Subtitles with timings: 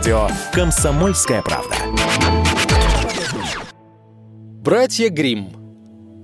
[0.00, 1.76] Радио «Комсомольская правда».
[4.62, 5.50] Братья Гримм.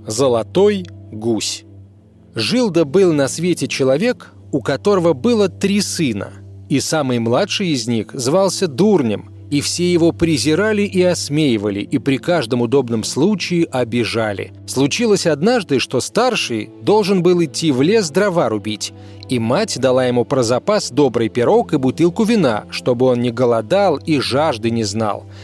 [0.06, 1.66] Золотой гусь.
[2.34, 6.32] Жил да был на свете человек, у которого было три сына,
[6.70, 12.18] и самый младший из них звался Дурнем, и все его презирали и осмеивали, и при
[12.18, 14.52] каждом удобном случае обижали.
[14.66, 18.92] Случилось однажды, что старший должен был идти в лес дрова рубить,
[19.28, 23.96] и мать дала ему про запас добрый пирог и бутылку вина, чтобы он не голодал
[23.96, 25.24] и жажды не знал–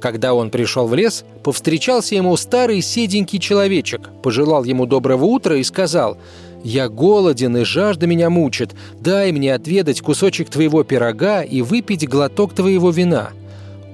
[0.00, 5.64] когда он пришел в лес, повстречался ему старый седенький человечек, пожелал ему доброго утра и
[5.64, 6.18] сказал
[6.64, 8.74] «Я голоден, и жажда меня мучит.
[9.00, 13.30] Дай мне отведать кусочек твоего пирога и выпить глоток твоего вина».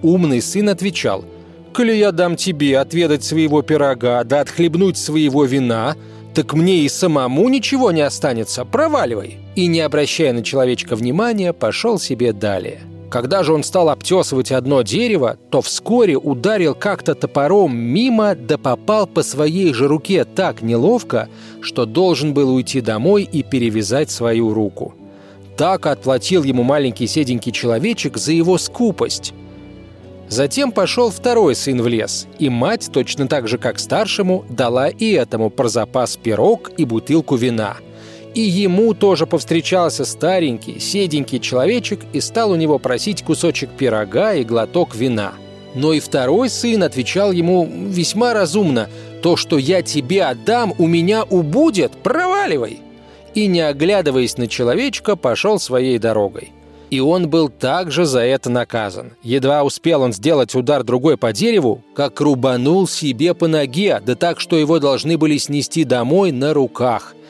[0.04, 1.24] Умный сын отвечал
[1.72, 5.96] «Коли я дам тебе отведать своего пирога, да отхлебнуть своего вина,
[6.34, 9.38] так мне и самому ничего не останется, проваливай».
[9.56, 12.80] И, не обращая на человечка внимания, пошел себе далее–
[13.14, 19.06] когда же он стал обтесывать одно дерево, то вскоре ударил как-то топором мимо, да попал
[19.06, 21.28] по своей же руке так неловко,
[21.60, 24.96] что должен был уйти домой и перевязать свою руку.
[25.56, 29.32] Так отплатил ему маленький седенький человечек за его скупость.
[30.28, 35.12] Затем пошел второй сын в лес, и мать, точно так же, как старшему, дала и
[35.12, 37.76] этому про запас пирог и бутылку вина–
[38.34, 44.44] и ему тоже повстречался старенький, седенький человечек и стал у него просить кусочек пирога и
[44.44, 45.34] глоток вина.
[45.74, 48.88] Но и второй сын отвечал ему весьма разумно
[49.22, 52.80] «То, что я тебе отдам, у меня убудет, проваливай!»
[53.34, 56.52] И, не оглядываясь на человечка, пошел своей дорогой.
[56.94, 59.12] И он был также за это наказан.
[59.22, 64.38] Едва успел он сделать удар другой по дереву, как рубанул себе по ноге, да так,
[64.38, 67.14] что его должны были снести домой на руках–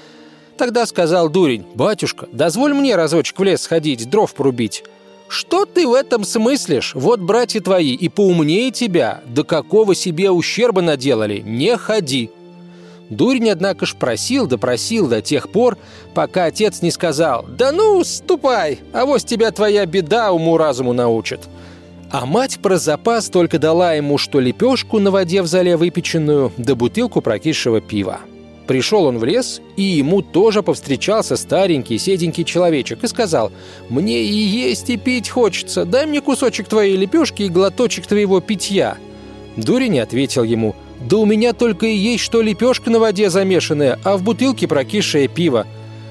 [0.57, 4.85] Тогда сказал дурень, «Батюшка, дозволь мне разочек в лес сходить, дров порубить».
[5.27, 6.95] «Что ты в этом смыслишь?
[6.95, 12.31] Вот братья твои и поумнее тебя, до какого себе ущерба наделали, не ходи».
[13.11, 15.77] Дурень, однако ж, просил да просил до тех пор,
[16.15, 21.41] пока отец не сказал «Да ну, ступай, а вот тебя твоя беда уму-разуму научит».
[22.11, 26.75] А мать про запас только дала ему что лепешку на воде в зале выпеченную, да
[26.75, 28.21] бутылку прокисшего пива.
[28.67, 33.53] Пришел он в лес, и ему тоже повстречался старенький, седенький человечек и сказал,
[33.91, 35.85] «Мне и есть, и пить хочется.
[35.85, 38.97] Дай мне кусочек твоей лепешки и глоточек твоего питья».
[39.57, 44.17] Дурень ответил ему, «Да у меня только и есть что лепешка на воде замешанная, а
[44.17, 45.67] в бутылке прокисшее пиво.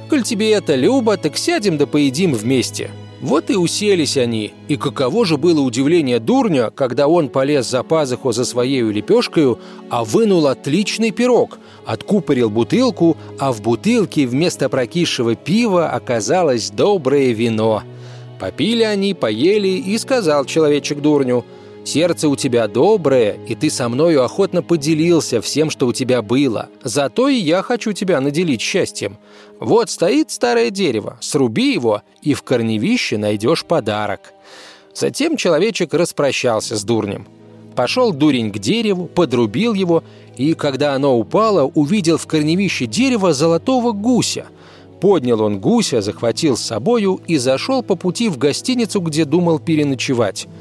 [0.10, 2.92] Коль тебе это любо, так сядем да поедим вместе».
[3.24, 8.34] Вот и уселись они, и каково же было удивление дурня, когда он полез за пазуху
[8.34, 15.90] за своей лепешкою, а вынул отличный пирог, откупорил бутылку, а в бутылке вместо прокисшего пива
[15.90, 17.84] оказалось доброе вино.
[18.42, 21.46] Попили они, поели, и сказал человечек дурню–
[21.86, 26.70] Сердце у тебя доброе, и ты со мною охотно поделился всем, что у тебя было.
[26.82, 29.18] Зато и я хочу тебя наделить счастьем.
[29.60, 34.34] Вот стоит старое дерево, сруби его, и в корневище найдешь подарок».
[34.96, 37.28] Затем человечек распрощался с дурнем.
[37.76, 40.04] Пошел дурень к дереву, подрубил его,
[40.38, 44.46] и, когда оно упало, увидел в корневище дерева золотого гуся.
[45.02, 50.48] Поднял он гуся, захватил с собою и зашел по пути в гостиницу, где думал переночевать–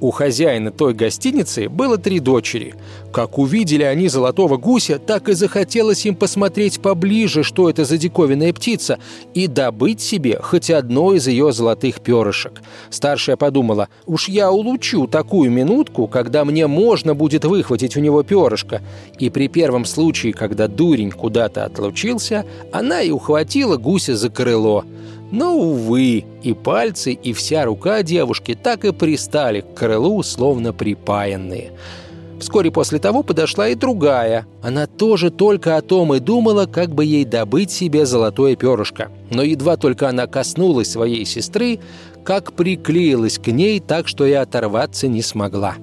[0.00, 2.74] у хозяина той гостиницы было три дочери.
[3.12, 8.52] Как увидели они золотого гуся, так и захотелось им посмотреть поближе, что это за диковинная
[8.52, 8.98] птица,
[9.34, 12.60] и добыть себе хоть одно из ее золотых перышек.
[12.90, 18.82] Старшая подумала, уж я улучу такую минутку, когда мне можно будет выхватить у него перышко.
[19.18, 24.84] И при первом случае, когда дурень куда-то отлучился, она и ухватила гуся за крыло–
[25.34, 31.72] но, увы, и пальцы, и вся рука девушки так и пристали к крылу, словно припаянные.
[32.38, 34.46] Вскоре после того подошла и другая.
[34.62, 39.10] Она тоже только о том и думала, как бы ей добыть себе золотое перышко.
[39.30, 41.80] Но едва только она коснулась своей сестры,
[42.22, 45.74] как приклеилась к ней так, что и оторваться не смогла.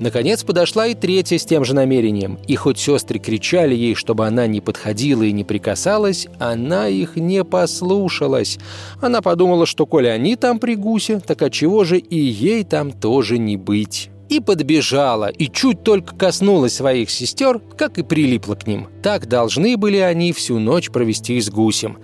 [0.00, 4.46] Наконец подошла и третья с тем же намерением, и хоть сестры кричали ей, чтобы она
[4.46, 8.58] не подходила и не прикасалась, она их не послушалась.
[9.00, 13.38] Она подумала, что коли они там при гусе, так отчего же и ей там тоже
[13.38, 18.88] не быть и подбежала, и чуть только коснулась своих сестер, как и прилипла к ним.
[19.02, 21.98] Так должны были они всю ночь провести с гусем.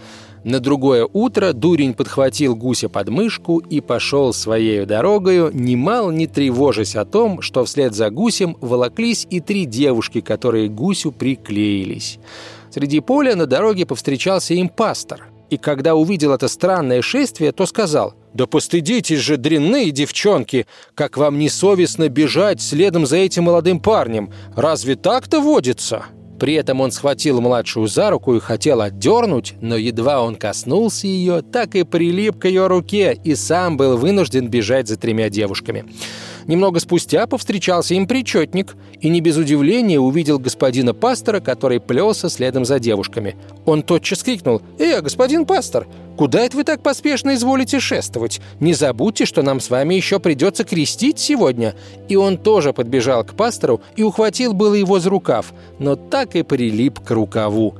[0.44, 6.96] На другое утро дурень подхватил гуся под мышку и пошел своею дорогою, немало не тревожась
[6.96, 12.18] о том, что вслед за гусем волоклись и три девушки, которые гусю приклеились.
[12.70, 15.28] Среди поля на дороге повстречался им пастор.
[15.50, 20.66] И когда увидел это странное шествие, то сказал «Да постыдитесь же, дрянные девчонки!
[20.94, 24.30] Как вам несовестно бежать следом за этим молодым парнем!
[24.54, 26.04] Разве так-то водится?»
[26.38, 31.42] При этом он схватил младшую за руку и хотел отдернуть, но едва он коснулся ее,
[31.42, 35.84] так и прилип к ее руке и сам был вынужден бежать за тремя девушками.
[36.48, 42.64] Немного спустя повстречался им причетник и не без удивления увидел господина пастора, который плелся следом
[42.64, 43.36] за девушками.
[43.66, 45.86] Он тотчас крикнул «Э, господин пастор,
[46.16, 48.40] куда это вы так поспешно изволите шествовать?
[48.60, 51.74] Не забудьте, что нам с вами еще придется крестить сегодня».
[52.08, 55.96] И он тоже подбежал к пастору и ухватил было его за рукав, но
[56.28, 57.74] так и прилип к рукаву.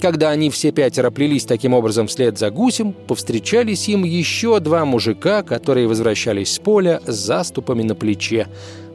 [0.00, 5.42] Когда они все пятеро плелись таким образом вслед за гусем, повстречались им еще два мужика,
[5.42, 8.48] которые возвращались с поля с заступами на плече.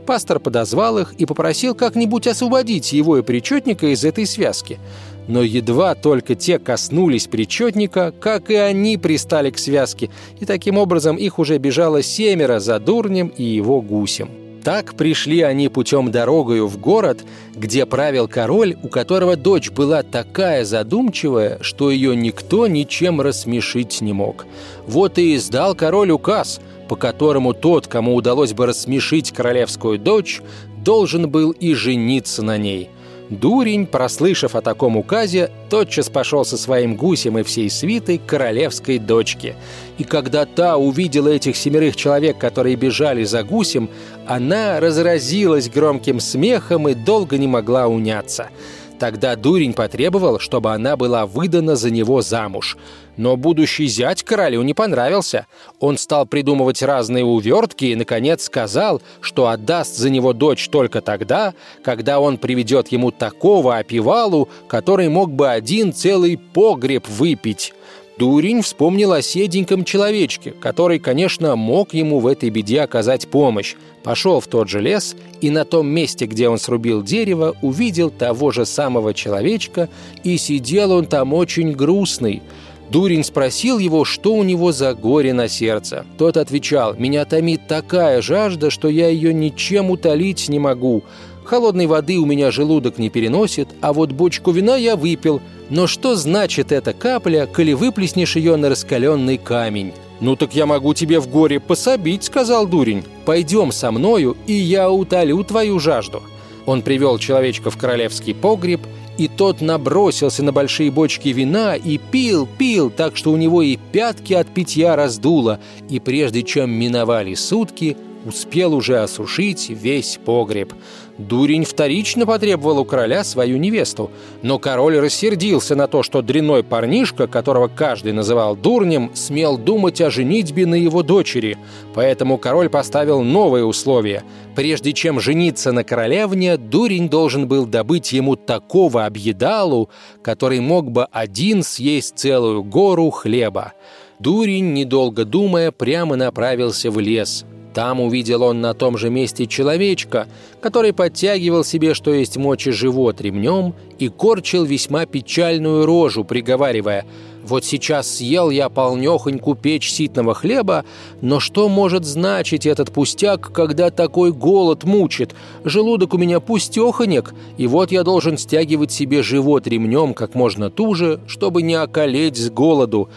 [0.06, 4.80] Пастор подозвал их и попросил как-нибудь освободить его и причетника из этой связки.
[5.28, 10.10] Но едва только те коснулись причетника, как и они пристали к связке,
[10.40, 14.47] и таким образом их уже бежало семеро за дурнем и его гусем.
[14.64, 17.24] Так пришли они путем дорогою в город,
[17.56, 24.14] где правил король, у которого дочь была такая задумчивая, что ее никто ничем рассмешить не
[24.14, 24.46] мог.
[24.86, 26.60] Вот и издал король указ,
[26.90, 30.42] по которому тот, кому удалось бы рассмешить королевскую дочь,
[30.84, 32.90] должен был и жениться на ней–
[33.30, 39.00] Дурень, прослышав о таком указе, тотчас пошел со своим гусем и всей свитой к королевской
[39.00, 39.56] дочке.
[39.98, 43.90] И когда та увидела этих семерых человек, которые бежали за гусем,
[44.26, 48.50] она разразилась громким смехом и долго не могла уняться–
[49.00, 52.78] Тогда дурень потребовал, чтобы она была выдана за него замуж.
[53.16, 55.46] Но будущий зять королю не понравился.
[55.80, 61.54] Он стал придумывать разные увертки и, наконец, сказал, что отдаст за него дочь только тогда,
[61.84, 67.74] когда он приведет ему такого опивалу, который мог бы один целый погреб выпить.
[68.18, 73.76] Дурень вспомнил о седеньком человечке, который, конечно, мог ему в этой беде оказать помощь.
[74.04, 78.50] Пошел в тот же лес и на том месте, где он срубил дерево, увидел того
[78.50, 79.88] же самого человечка,
[80.24, 82.42] и сидел он там очень грустный.
[82.90, 86.06] Дурень спросил его, что у него за горе на сердце.
[86.18, 91.04] Тот отвечал, «Меня томит такая жажда, что я ее ничем утолить не могу.
[91.48, 96.16] Холодной воды у меня желудок не переносит, а вот бочку вина я выпил– но что
[96.16, 99.94] значит эта капля, коли выплеснешь ее на раскаленный камень?
[100.20, 103.04] «Ну так я могу тебе в горе пособить»,— сказал дурень.
[103.26, 106.24] «Пойдем со мною, и я утолю твою жажду».
[106.66, 108.82] Он привел человечка в королевский погреб,
[109.18, 113.78] и тот набросился на большие бочки вина и пил, пил, так что у него и
[113.92, 115.60] пятки от питья раздуло,
[115.90, 117.96] и прежде чем миновали сутки,
[118.28, 120.74] успел уже осушить весь погреб.
[121.18, 124.12] Дурень вторично потребовал у короля свою невесту,
[124.44, 130.12] но король рассердился на то, что дряной парнишка, которого каждый называл дурнем, смел думать о
[130.12, 131.58] женитьбе на его дочери.
[131.96, 134.24] Поэтому король поставил новые условия.
[134.56, 139.90] Прежде чем жениться на королевне, дурень должен был добыть ему такого объедалу,
[140.22, 143.74] который мог бы один съесть целую гору хлеба.
[144.20, 147.44] Дурень, недолго думая, прямо направился в лес–
[147.78, 150.28] там увидел он на том же месте человечка,
[150.62, 157.06] который подтягивал себе, что есть мочи, живот ремнем и корчил весьма печальную рожу, приговаривая
[157.44, 160.86] «Вот сейчас съел я полнехоньку печь ситного хлеба,
[161.22, 165.36] но что может значить этот пустяк, когда такой голод мучит?
[165.64, 171.20] Желудок у меня пустехонек, и вот я должен стягивать себе живот ремнем как можно туже,
[171.28, 173.08] чтобы не околеть с голоду».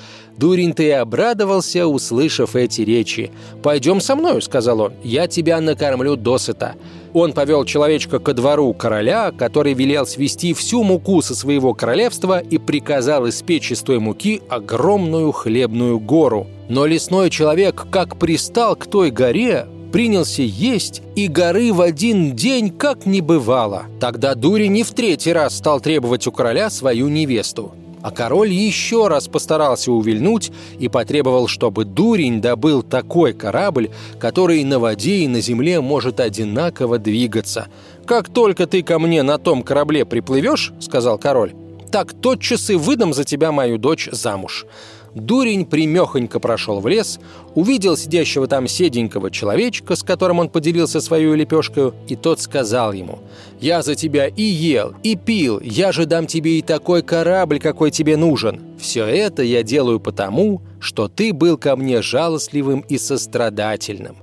[0.40, 3.30] Дурень-то и обрадовался, услышав эти речи.
[3.62, 6.76] «Пойдем со мною»,— сказал он,— «я тебя накормлю досыта».
[7.12, 12.56] Он повел человечка ко двору короля, который велел свести всю муку со своего королевства и
[12.56, 16.46] приказал испечь из той муки огромную хлебную гору.
[16.70, 22.70] Но лесной человек, как пристал к той горе, принялся есть, и горы в один день
[22.70, 23.84] как не бывало.
[24.00, 27.74] Тогда Дури не в третий раз стал требовать у короля свою невесту.
[28.02, 34.78] А король еще раз постарался увильнуть и потребовал, чтобы дурень добыл такой корабль, который на
[34.78, 37.68] воде и на земле может одинаково двигаться.
[38.06, 41.52] «Как только ты ко мне на том корабле приплывешь,— сказал король,—
[41.92, 44.66] так тотчас и выдам за тебя мою дочь замуж».
[45.14, 47.18] Дурень примехонько прошел в лес,
[47.54, 53.18] увидел сидящего там седенького человечка, с которым он поделился свою лепешкой, и тот сказал ему,
[53.60, 57.90] «Я за тебя и ел, и пил, я же дам тебе и такой корабль, какой
[57.90, 58.60] тебе нужен.
[58.78, 64.16] Все это я делаю потому, что ты был ко мне жалостливым и сострадательным».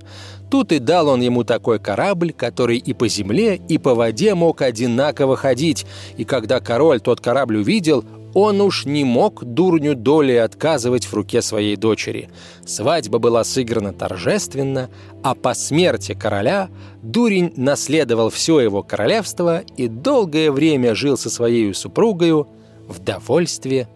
[0.50, 4.62] Тут и дал он ему такой корабль, который и по земле, и по воде мог
[4.62, 5.84] одинаково ходить.
[6.16, 8.04] И когда король тот корабль увидел,
[8.34, 12.28] Он уж не мог дурню доли отказывать в руке своей дочери.
[12.66, 14.90] Свадьба была сыграна торжественно,
[15.22, 16.68] а по смерти короля
[17.02, 22.48] дурень наследовал все его королевство и долгое время жил со своей супругою
[22.86, 23.88] в довольстве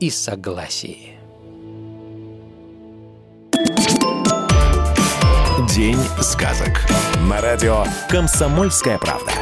[0.00, 1.10] и согласии.
[5.74, 6.86] День сказок.
[7.28, 9.32] На радио «Комсомольская правда».